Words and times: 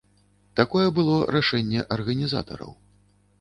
Такое 0.59 0.85
было 0.99 1.17
рашэнне 1.35 1.85
арганізатараў. 1.97 2.75